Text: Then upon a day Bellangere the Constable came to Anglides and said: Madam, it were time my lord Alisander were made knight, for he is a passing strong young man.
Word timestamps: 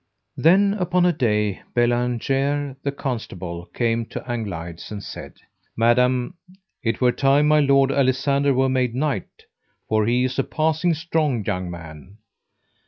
Then 0.35 0.73
upon 0.79 1.05
a 1.05 1.13
day 1.13 1.61
Bellangere 1.75 2.75
the 2.81 2.91
Constable 2.91 3.65
came 3.67 4.07
to 4.07 4.21
Anglides 4.27 4.89
and 4.89 5.03
said: 5.03 5.33
Madam, 5.77 6.33
it 6.81 7.01
were 7.01 7.11
time 7.11 7.47
my 7.47 7.59
lord 7.59 7.91
Alisander 7.91 8.55
were 8.55 8.67
made 8.67 8.95
knight, 8.95 9.43
for 9.87 10.07
he 10.07 10.23
is 10.23 10.39
a 10.39 10.43
passing 10.43 10.95
strong 10.95 11.45
young 11.45 11.69
man. 11.69 12.17